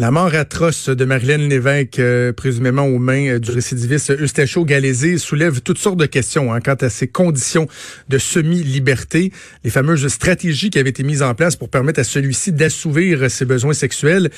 [0.00, 5.18] La mort atroce de Marilyn Lévesque, euh, présumément aux mains euh, du récidiviste Eustachio Galézé,
[5.18, 7.68] soulève toutes sortes de questions hein, quant à ses conditions
[8.08, 9.30] de semi-liberté,
[9.62, 13.44] les fameuses stratégies qui avaient été mises en place pour permettre à celui-ci d'assouvir ses
[13.44, 14.30] besoins sexuels.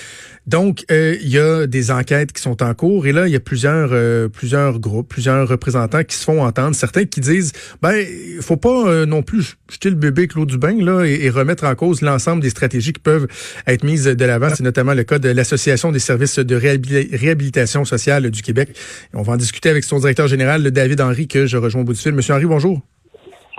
[0.49, 3.37] Donc, euh, il y a des enquêtes qui sont en cours et là, il y
[3.37, 3.93] a plusieurs
[4.31, 9.07] plusieurs groupes, plusieurs représentants qui se font entendre, certains qui disent, ben, il faut pas
[9.07, 12.01] non plus jeter le bébé avec l'eau du bain là et, et, remettre en cause
[12.01, 13.29] l'ensemble des stratégies qui peuvent
[13.69, 14.49] être mises de l'avant.
[14.53, 18.71] C'est notamment le cas de la l'Association des services de réhabilitation sociale du Québec.
[19.13, 21.93] on va en discuter avec son directeur général, David Henry, que je rejoins au bout
[21.93, 22.13] du fil.
[22.13, 22.81] Monsieur Henry, bonjour.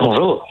[0.00, 0.44] Bonjour.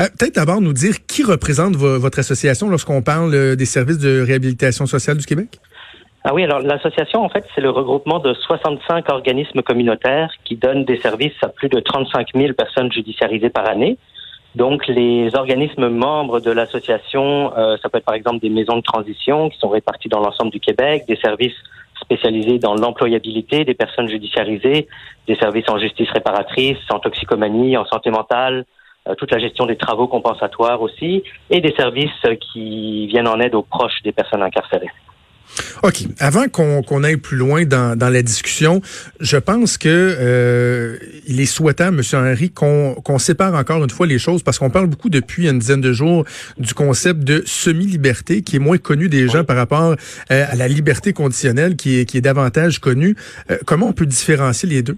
[0.00, 4.20] Euh, peut-être d'abord nous dire qui représente votre association lorsqu'on parle euh, des services de
[4.20, 5.60] réhabilitation sociale du Québec?
[6.24, 10.84] Ah oui, alors l'association, en fait, c'est le regroupement de 65 organismes communautaires qui donnent
[10.84, 13.96] des services à plus de 35 000 personnes judiciarisées par année.
[14.54, 18.82] Donc, les organismes membres de l'association, euh, ça peut être par exemple des maisons de
[18.82, 21.56] transition qui sont réparties dans l'ensemble du Québec, des services
[22.00, 24.86] spécialisés dans l'employabilité des personnes judiciarisées,
[25.26, 28.64] des services en justice réparatrice, en toxicomanie, en santé mentale,
[29.08, 32.10] euh, toute la gestion des travaux compensatoires aussi, et des services
[32.52, 34.90] qui viennent en aide aux proches des personnes incarcérées.
[35.82, 36.04] OK.
[36.18, 38.80] Avant qu'on aille plus loin dans, la discussion,
[39.20, 42.20] je pense que euh, il est souhaitable, M.
[42.20, 45.80] Henry, qu'on sépare encore une fois les choses parce qu'on parle beaucoup depuis une dizaine
[45.80, 46.24] de jours
[46.58, 49.94] du concept de semi-liberté qui est moins connu des gens par rapport
[50.30, 53.16] euh, à la liberté conditionnelle qui est, davantage connue.
[53.50, 54.96] Euh, comment on peut différencier les deux?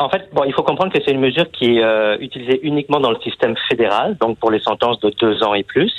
[0.00, 3.12] en fait, bon, il faut comprendre que c'est une mesure qui est utilisée uniquement dans
[3.12, 5.92] le système fédéral, donc pour les sentences de deux ans et plus.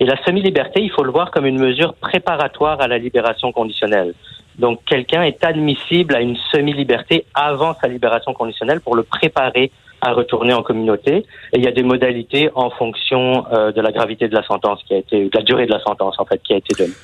[0.00, 4.14] Et la semi-liberté, il faut le voir comme une mesure préparatoire à la libération conditionnelle.
[4.58, 10.12] Donc quelqu'un est admissible à une semi-liberté avant sa libération conditionnelle pour le préparer à
[10.12, 11.16] retourner en communauté.
[11.52, 14.80] Et il y a des modalités en fonction euh, de la gravité de la sentence
[14.86, 16.94] qui a été, de la durée de la sentence en fait qui a été donnée.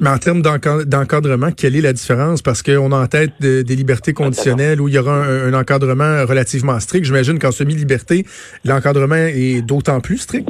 [0.00, 2.40] Mais en termes d'encadrement, quelle est la différence?
[2.40, 6.24] Parce qu'on a en tête des libertés conditionnelles où il y aura un, un encadrement
[6.24, 7.04] relativement strict.
[7.04, 8.24] J'imagine qu'en semi-liberté,
[8.64, 10.48] l'encadrement est d'autant plus strict.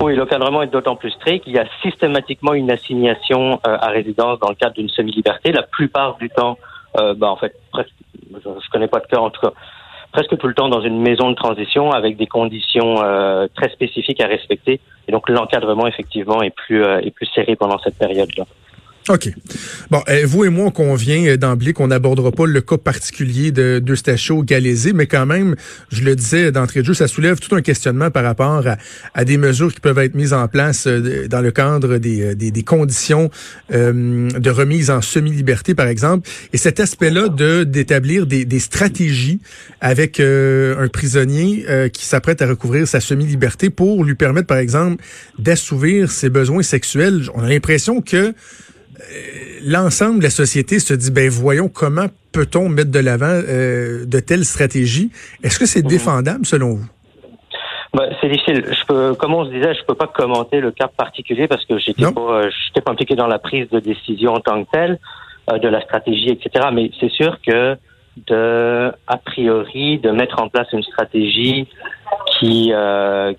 [0.00, 1.44] Oui, l'encadrement est d'autant plus strict.
[1.46, 5.52] Il y a systématiquement une assignation euh, à résidence dans le cadre d'une semi-liberté.
[5.52, 6.58] La plupart du temps,
[6.98, 7.92] euh, bah, en fait, presque,
[8.32, 9.52] je connais pas de cas en tout cas,
[10.12, 14.20] presque tout le temps dans une maison de transition avec des conditions euh, très spécifiques
[14.20, 14.80] à respecter.
[15.08, 18.44] Et donc l'encadrement effectivement est plus est plus serré pendant cette période-là.
[19.12, 19.28] OK.
[19.90, 23.50] Bon, euh, vous et moi, on convient euh, d'emblée qu'on n'abordera pas le cas particulier
[23.50, 25.56] de d'Eustachio Galézé, mais quand même,
[25.90, 28.62] je le disais d'entrée de jeu, ça soulève tout un questionnement par rapport
[29.14, 32.62] à, des mesures qui peuvent être mises en place euh, dans le cadre des, des,
[32.62, 33.30] conditions
[33.70, 36.28] de remise en semi-liberté, par exemple.
[36.52, 39.40] Et cet aspect-là de d'établir des, des stratégies
[39.80, 45.02] avec un prisonnier qui s'apprête à recouvrir sa semi-liberté pour lui permettre, par exemple,
[45.38, 47.22] d'assouvir ses besoins sexuels.
[47.34, 48.32] On a l'impression que euh,
[49.64, 54.20] l'ensemble de la société se dit, ben voyons comment peut-on mettre de l'avant euh, de
[54.20, 55.10] telles stratégies?
[55.42, 55.88] Est-ce que c'est mhm.
[55.88, 56.88] défendable selon vous?
[57.92, 58.64] Ben, c'est difficile.
[58.66, 61.78] Je peux, comme on se disait, je peux pas commenter le cas particulier parce que
[61.78, 64.98] j'étais pas, euh, j'étais pas impliqué dans la prise de décision en tant que telle,
[65.60, 66.68] de la stratégie, etc.
[66.72, 67.76] Mais c'est sûr que
[68.28, 71.66] de, a priori, de mettre en place une stratégie
[72.38, 72.72] qui,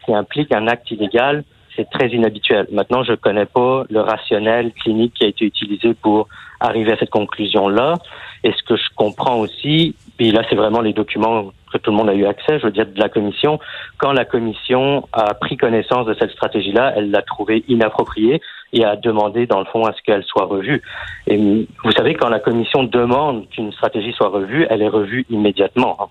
[0.05, 1.45] qui implique un acte illégal,
[1.75, 2.67] c'est très inhabituel.
[2.71, 6.27] Maintenant, je ne connais pas le rationnel clinique qui a été utilisé pour
[6.59, 7.95] arriver à cette conclusion-là.
[8.43, 11.97] Et ce que je comprends aussi, puis là, c'est vraiment les documents que tout le
[11.97, 13.59] monde a eu accès, je veux dire, de la commission.
[13.97, 18.41] Quand la commission a pris connaissance de cette stratégie-là, elle l'a trouvée inappropriée
[18.73, 20.81] et a demandé, dans le fond, à ce qu'elle soit revue.
[21.27, 21.37] Et
[21.83, 26.09] vous savez, quand la commission demande qu'une stratégie soit revue, elle est revue immédiatement.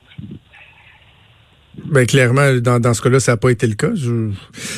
[1.77, 3.91] Ben clairement, dans, dans ce cas-là, ça n'a pas été le cas.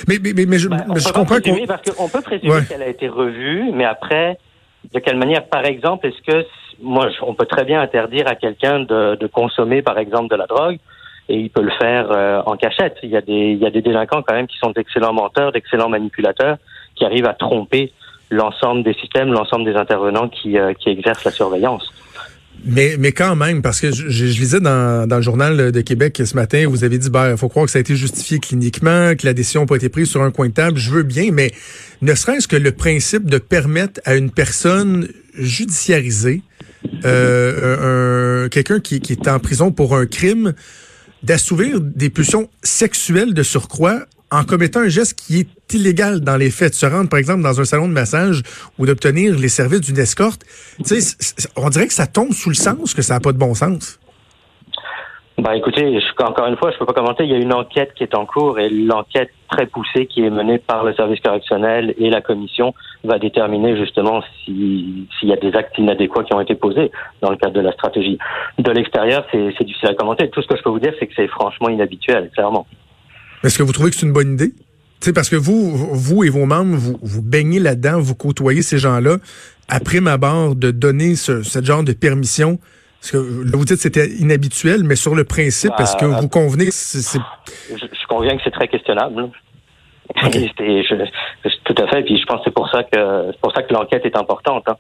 [0.09, 1.67] Mais, mais, mais, je, ben, je comprends qu'on...
[1.67, 4.39] Parce qu'on peut présumer qu'elle a été revue, mais après,
[4.93, 6.47] de quelle manière Par exemple, est-ce que
[6.81, 10.47] moi, on peut très bien interdire à quelqu'un de, de, consommer, par exemple, de la
[10.47, 10.79] drogue,
[11.29, 12.97] et il peut le faire euh, en cachette.
[13.03, 15.53] Il y a des, il y a des délinquants quand même qui sont d'excellents menteurs,
[15.53, 16.59] d'excellents manipulateurs,
[16.97, 17.93] qui arrivent à tromper
[18.31, 21.93] l'ensemble des systèmes, l'ensemble des intervenants qui, euh, qui exercent la surveillance.
[22.65, 26.23] Mais, mais quand même, parce que je, je lisais dans, dans, le journal de Québec
[26.25, 29.15] ce matin, vous avez dit, il ben, faut croire que ça a été justifié cliniquement,
[29.17, 30.79] que la décision n'a pas été prise sur un coin de table.
[30.79, 31.53] Je veux bien, mais
[32.03, 36.43] ne serait-ce que le principe de permettre à une personne judiciarisée,
[37.05, 40.55] euh, quelqu'un qui, qui est en prison pour un crime,
[41.23, 46.51] d'assouvir des pulsions sexuelles de surcroît en commettant un geste qui est illégal dans les
[46.51, 48.43] faits, de se rendre par exemple dans un salon de massage
[48.79, 50.43] ou d'obtenir les services d'une escorte,
[51.57, 54.01] on dirait que ça tombe sous le sens, que ça n'a pas de bon sens.
[55.39, 57.25] Bah écoutez, encore une fois, je peux pas commenter.
[57.25, 60.31] Il y a une enquête qui est en cours et l'enquête très poussée qui est
[60.31, 65.55] menée par le service correctionnel et la commission va déterminer justement s'il y a des
[65.55, 66.91] actes inadéquats qui ont été posés
[67.23, 68.19] dans le cadre de la stratégie.
[68.59, 70.31] De l'extérieur, c'est difficile à commenter.
[70.31, 72.67] Tout ce que je peux vous dire, c'est que c'est franchement inhabituel, clairement.
[73.45, 74.53] Est-ce que vous trouvez que c'est une bonne idée?
[75.03, 78.79] sais, parce que vous, vous et vos membres, vous, vous baignez là-dedans, vous côtoyez ces
[78.79, 79.17] gens-là.
[79.69, 82.59] Après ma barre de donner ce, genre de permission,
[83.01, 86.67] parce que vous dites que c'était inhabituel, mais sur le principe, est-ce que vous convenez
[86.67, 87.19] que c'est...
[87.71, 89.31] Je, conviens que c'est très questionnable.
[91.65, 92.03] tout à fait.
[92.03, 94.65] Puis je pense que c'est pour ça que c'est pour ça que l'enquête est importante.
[94.67, 94.77] Hein.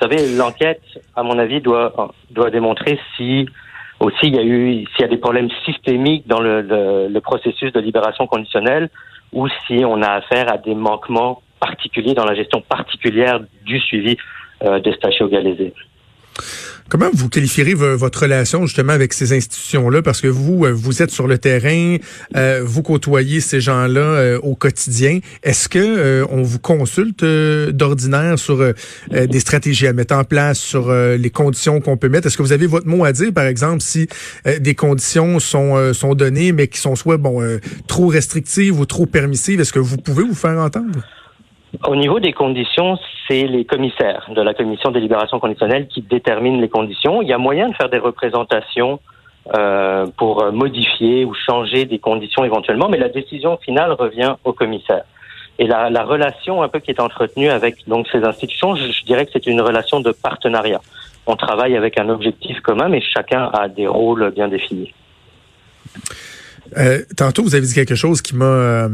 [0.00, 0.82] Vous savez, l'enquête,
[1.16, 3.48] à mon avis, doit doit démontrer si
[4.00, 8.26] aussi, il y a s'il y a des problèmes systémiques dans le, processus de libération
[8.26, 8.90] conditionnelle
[9.32, 14.16] ou si on a affaire à des manquements particuliers dans la gestion particulière du suivi
[14.64, 15.74] euh, des stachio-galésés.
[16.88, 20.00] Comment vous qualifierez votre relation justement avec ces institutions-là?
[20.00, 21.98] Parce que vous, euh, vous êtes sur le terrain,
[22.34, 25.20] euh, vous côtoyez ces gens-là euh, au quotidien.
[25.42, 28.72] Est-ce que on vous consulte d'ordinaire sur
[29.10, 32.26] des stratégies à mettre en place, sur les conditions qu'on peut mettre?
[32.26, 34.08] Est-ce que vous avez votre mot à dire, par exemple, si
[34.60, 37.42] des conditions sont, sont données, mais qui sont soit bon
[37.86, 39.60] trop restrictives ou trop permissives?
[39.60, 41.00] Est-ce que vous pouvez vous faire entendre?
[41.86, 46.60] Au niveau des conditions, c'est les commissaires de la commission des libérations conditionnelles qui déterminent
[46.60, 47.20] les conditions.
[47.22, 49.00] Il y a moyen de faire des représentations
[49.54, 55.04] euh, pour modifier ou changer des conditions éventuellement, mais la décision finale revient au commissaire.
[55.58, 59.04] Et la, la relation un peu qui est entretenue avec donc ces institutions, je, je
[59.04, 60.80] dirais que c'est une relation de partenariat.
[61.26, 64.94] On travaille avec un objectif commun, mais chacun a des rôles bien définis.
[66.76, 68.88] Euh, tantôt, vous avez dit quelque chose qui m'a euh,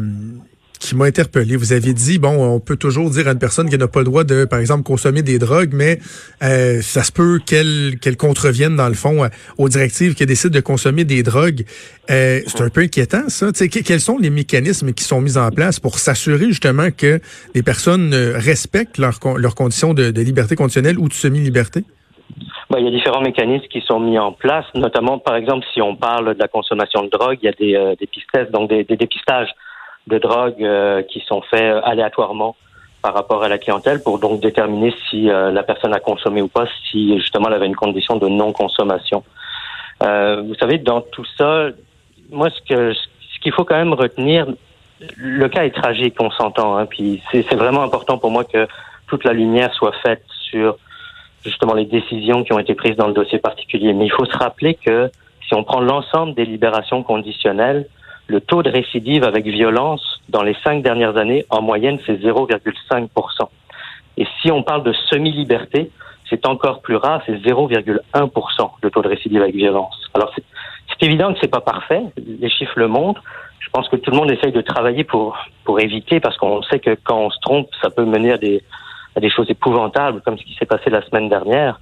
[0.79, 1.57] qui m'a interpellé.
[1.57, 4.05] Vous avez dit, bon, on peut toujours dire à une personne qui n'a pas le
[4.05, 5.99] droit de, par exemple, consommer des drogues, mais
[6.43, 9.29] euh, ça se peut qu'elle qu'elle contrevienne, dans le fond, euh,
[9.59, 11.65] aux directives qui décident de consommer des drogues.
[12.11, 13.51] Euh, c'est un peu inquiétant, ça.
[13.55, 17.21] sais, quels sont les mécanismes qui sont mis en place pour s'assurer justement que
[17.55, 21.85] les personnes respectent leurs leurs conditions de, liberté conditionnelle ou de semi-liberté?
[22.71, 25.81] Ben, il y a différents mécanismes qui sont mis en place, notamment, par exemple, si
[25.81, 28.71] on parle de la consommation de drogue, il y a des, euh, des pistes, donc
[28.71, 29.51] des, des dépistages
[30.07, 32.57] de drogue euh, qui sont faits euh, aléatoirement
[33.03, 36.49] par rapport à la clientèle pour donc déterminer si euh, la personne a consommé ou
[36.49, 39.23] pas, si justement elle avait une condition de non-consommation.
[40.01, 41.69] vous savez, dans tout ça,
[42.31, 44.47] moi, ce que ce qu'il faut quand même retenir,
[45.17, 48.67] le cas est tragique, on s'entend, hein, puis c'est vraiment important pour moi que
[49.07, 50.79] toute la lumière soit faite sur
[51.45, 53.93] justement les décisions qui ont été prises dans le dossier particulier.
[53.93, 55.11] Mais il faut se rappeler que
[55.47, 57.87] si on prend l'ensemble des libérations conditionnelles,
[58.27, 63.09] le taux de récidive avec violence dans les cinq dernières années, en moyenne, c'est 0,5%
[64.17, 65.91] Et si on parle de semi-liberté,
[66.31, 69.95] c'est encore plus rare, c'est 0,1 le taux de récidive avec violence.
[70.15, 73.23] Alors c'est évident que c'est pas parfait, les chiffres le montrent.
[73.59, 76.79] Je pense que tout le monde essaye de travailler pour pour éviter, parce qu'on sait
[76.79, 78.63] que quand on se trompe, ça peut mener à des
[79.17, 81.79] à des choses épouvantables, comme ce qui s'est passé la semaine dernière.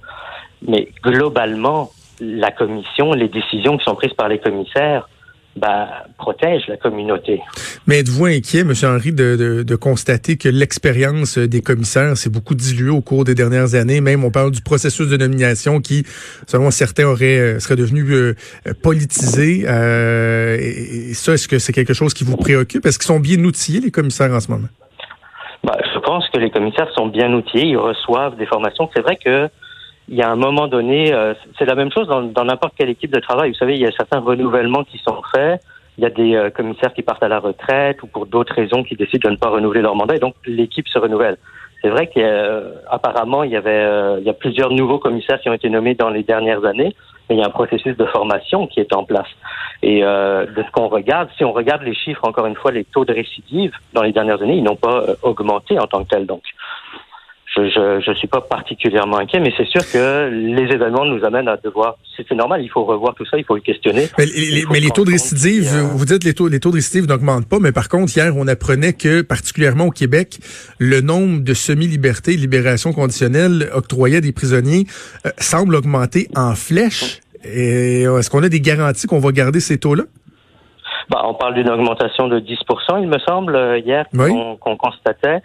[0.67, 1.89] Mais globalement,
[2.19, 5.07] la commission, les décisions qui sont prises par les commissaires
[5.55, 7.39] bah, protège la communauté.
[7.85, 8.73] Mais êtes-vous inquiet, M.
[8.83, 13.35] Henry, de, de, de constater que l'expérience des commissaires s'est beaucoup diluée au cours des
[13.35, 14.01] dernières années?
[14.01, 16.05] Même on parle du processus de nomination qui,
[16.47, 18.33] selon certains, aurait euh, serait devenu euh,
[18.81, 19.65] politisé.
[19.67, 22.85] Euh, et, ça, est-ce que c'est quelque chose qui vous préoccupe?
[22.85, 24.67] Est-ce qu'ils sont bien outillés, les commissaires, en ce moment?
[25.63, 27.67] Bah, je pense que les commissaires sont bien outillés.
[27.67, 28.89] Ils reçoivent des formations.
[28.95, 29.47] C'est vrai que
[30.09, 33.13] il y a un moment donné, euh, c'est la même chose dans n'importe quelle équipe
[33.13, 33.51] de travail.
[33.51, 35.61] Vous savez, il y a certains renouvellements qui sont faits.
[35.97, 38.83] Il y a des euh, commissaires qui partent à la retraite ou pour d'autres raisons
[38.83, 41.37] qui décident de ne pas renouveler leur mandat et donc l'équipe se renouvelle.
[41.81, 45.53] C'est vrai qu'apparemment il y avait euh, il y a plusieurs nouveaux commissaires qui ont
[45.53, 46.95] été nommés dans les dernières années,
[47.29, 49.27] mais il y a un processus de formation qui est en place.
[49.83, 53.03] Et de ce qu'on regarde, si on regarde les chiffres, encore une fois, les taux
[53.03, 56.25] de récidive dans les dernières années, ils n'ont pas augmenté en tant que tel.
[56.25, 56.41] Donc,
[57.55, 61.57] je ne suis pas particulièrement inquiet, mais c'est sûr que les événements nous amènent à
[61.57, 61.97] devoir.
[62.17, 64.07] C'est normal, il faut revoir tout ça, il faut le questionner.
[64.17, 67.47] Mais, les, taux de récidive, euh, vous dites les taux, les taux de récidive n'augmentent
[67.47, 70.39] pas, mais par contre, hier, on apprenait que, particulièrement au Québec,
[70.79, 74.85] le nombre de semi-libertés, libérations conditionnelles octroyées à des prisonniers
[75.25, 77.19] euh, semble augmenter en flèche.
[77.43, 80.03] Est-ce qu'on a des garanties qu'on va garder ces taux-là?
[81.09, 85.41] Bah, on parle d'une augmentation de 10% il me semble, euh, hier, qu'on constatait.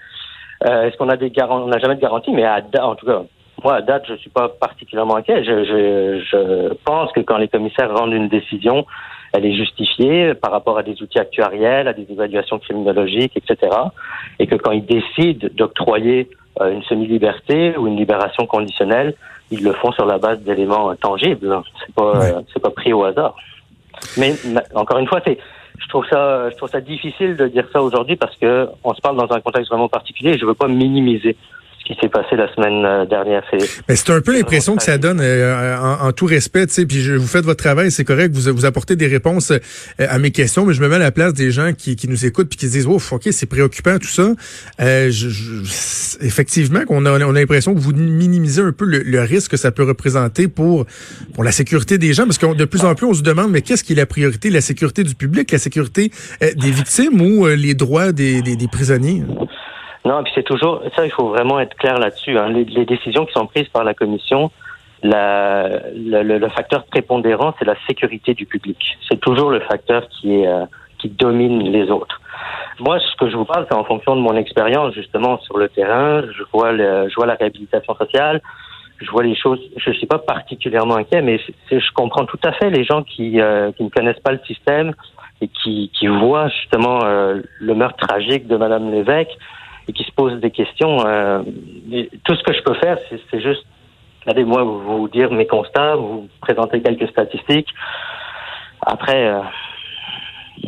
[0.66, 3.06] Euh, est-ce qu'on a des garanties On n'a jamais de garantie, mais à, en tout
[3.06, 3.22] cas,
[3.62, 5.44] moi, à date, je suis pas particulièrement inquiet.
[5.44, 8.86] Je, je, je, pense que quand les commissaires rendent une décision,
[9.32, 13.76] elle est justifiée par rapport à des outils actuariels, à des évaluations criminologiques, etc.
[14.38, 16.28] Et que quand ils décident d'octroyer
[16.60, 19.14] euh, une semi-liberté ou une libération conditionnelle,
[19.50, 21.62] ils le font sur la base d'éléments tangibles.
[21.84, 22.20] C'est pas,
[22.52, 23.34] c'est pas pris au hasard.
[24.16, 24.34] Mais
[24.74, 25.38] encore une fois, c'est
[25.78, 29.00] je trouve ça, je trouve ça difficile de dire ça aujourd'hui parce que on se
[29.00, 30.30] parle dans un contexte vraiment particulier.
[30.30, 31.37] Et je veux pas minimiser
[31.88, 33.42] qui s'est passé la semaine euh, dernière.
[33.50, 37.00] C'est c'est un peu l'impression que ça donne euh, en, tout respect, tu sais, puis
[37.00, 39.59] je, vous faites votre travail, c'est correct, vous vous apportez des réponses euh,
[39.99, 42.26] à mes questions, mais je me mets à la place des gens qui, qui nous
[42.26, 44.35] écoutent puis qui se disent, oh, ok, c'est préoccupant tout ça.
[44.80, 45.28] Euh, je,
[46.21, 49.73] effectivement, qu'on a, on a l'impression que vous minimisez un peu le, risque que ça
[49.73, 50.87] peut représenter pour
[51.35, 53.62] pour la sécurité des gens, parce que de plus en plus on se demande, mais
[53.62, 57.75] qu'est-ce qui est la priorité, la sécurité du public, la sécurité des victimes ou les
[57.75, 59.23] droits des, des, des prisonniers?
[60.08, 61.04] Non, puis c'est toujours ça.
[61.04, 62.38] Il faut vraiment être clair là-dessus.
[62.38, 62.48] Hein.
[62.48, 64.50] Les, décisions qui sont prises par la commission,
[65.02, 68.96] le, facteur prépondérant, c'est la sécurité du public.
[69.06, 70.64] C'est toujours le facteur qui est euh,
[70.98, 72.22] qui domine les autres.
[72.80, 75.68] Moi, ce que je vous parle, c'est en fonction de mon expérience justement sur le
[75.68, 76.22] terrain.
[76.22, 78.40] Je vois je vois la réhabilitation sociale.
[79.00, 79.60] Je vois les choses.
[79.76, 81.38] Je suis pas particulièrement inquiet, mais
[81.70, 84.94] je comprends tout à fait les gens qui euh, qui ne connaissent pas le système
[85.42, 89.36] et qui qui voient justement euh, le meurtre tragique de Madame Lévesque
[89.88, 91.04] et qui se posent des questions.
[91.07, 91.42] Euh,
[92.25, 92.99] tout ce que je peux faire,
[93.30, 93.64] c'est juste,
[94.26, 97.68] allez, moi, vous dire mes constats, vous présenter quelques statistiques.
[98.87, 99.40] Après, euh,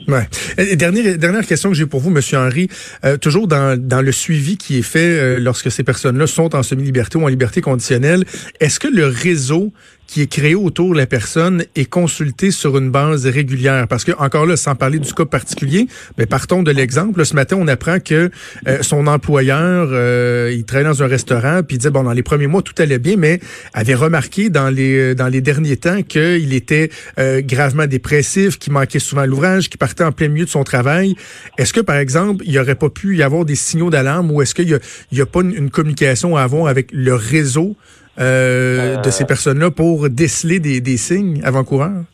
[0.07, 0.77] Ouais.
[0.77, 2.69] dernière, dernière question que j'ai pour vous, Monsieur Henry,
[3.05, 7.19] euh, toujours dans, dans le suivi qui est fait lorsque ces personnes-là sont en semi-liberté
[7.19, 8.25] ou en liberté conditionnelle,
[8.61, 9.73] est-ce que le réseau
[10.11, 13.87] qui est créé autour de la personne est consulté sur une base régulière.
[13.87, 15.87] Parce que, encore là, sans parler du cas particulier,
[16.19, 17.25] mais partons de l'exemple.
[17.25, 18.29] Ce matin, on apprend que
[18.67, 22.25] euh, son employeur, euh, il travaille dans un restaurant, puis il disait, bon, dans les
[22.25, 23.38] premiers mois, tout allait bien, mais
[23.73, 26.90] avait remarqué dans les, dans les derniers temps qu'il était
[27.21, 31.14] euh, gravement dépressif, qu'il manquait souvent l'ouvrage, qu'il partait en plein milieu de son travail.
[31.57, 34.43] Est-ce que, par exemple, il n'y aurait pas pu y avoir des signaux d'alarme ou
[34.43, 34.81] est-ce qu'il
[35.12, 40.11] n'y a, pas une, communication à avoir avec le réseau euh, de ces personnes-là pour
[40.11, 42.05] déceler des, des signes avant-coureurs?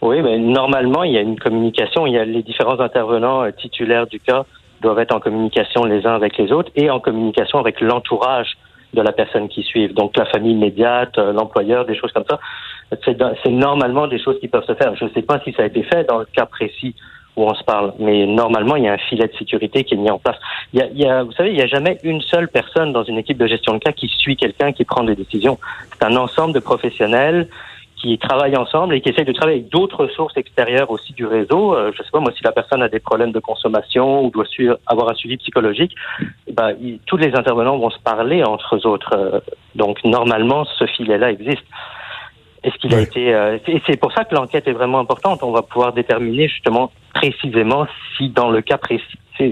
[0.00, 2.06] Oui, mais normalement, il y a une communication.
[2.06, 4.44] Il y a les différents intervenants euh, titulaires du cas
[4.80, 8.56] doivent être en communication les uns avec les autres et en communication avec l'entourage
[8.94, 9.88] de la personne qui suit.
[9.88, 12.38] Donc la famille immédiate, euh, l'employeur, des choses comme ça.
[13.04, 14.94] C'est normalement des choses qui peuvent se faire.
[14.94, 16.94] Je ne sais pas si ça a été fait dans le cas précis
[17.38, 17.92] où on se parle.
[17.98, 20.36] Mais normalement, il y a un filet de sécurité qui est mis en place.
[20.72, 22.92] Il y a, il y a vous savez, il n'y a jamais une seule personne
[22.92, 25.58] dans une équipe de gestion de cas qui suit quelqu'un qui prend des décisions.
[25.92, 27.48] C'est un ensemble de professionnels
[28.00, 31.74] qui travaillent ensemble et qui essayent de travailler avec d'autres sources extérieures aussi du réseau.
[31.74, 34.44] Euh, je sais pas moi si la personne a des problèmes de consommation ou doit
[34.86, 35.94] avoir un suivi psychologique,
[36.52, 36.74] ben,
[37.06, 39.14] tous les intervenants vont se parler entre eux autres.
[39.14, 39.40] Euh,
[39.74, 41.64] donc normalement, ce filet-là existe.
[42.62, 45.42] Est-ce qu'il a été euh, et c'est pour ça que l'enquête est vraiment importante.
[45.42, 47.86] On va pouvoir déterminer justement précisément
[48.16, 49.04] si dans le cas précis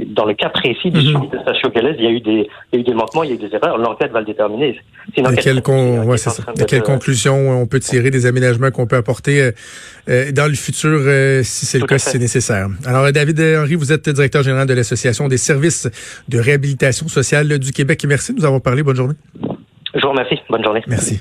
[0.08, 2.76] dans le cas précis du mm de Station il y a eu des il y
[2.76, 3.78] a eu des manquements, il y a eu des erreurs.
[3.78, 4.80] L'enquête va le déterminer.
[5.14, 6.32] C'est quelle, ouais, ça.
[6.66, 9.52] quelle conclusion on peut tirer des aménagements qu'on peut apporter euh,
[10.08, 10.98] euh, dans le futur
[11.44, 12.66] si c'est le cas, si c'est nécessaire.
[12.84, 15.88] Alors David Henry, vous êtes directeur général de l'association des services
[16.28, 18.04] de réhabilitation sociale du Québec.
[18.08, 18.82] Merci de nous avoir parlé.
[18.82, 19.14] Bonne journée.
[19.94, 20.40] Je vous remercie.
[20.50, 20.82] Bonne journée.
[20.88, 21.20] Merci.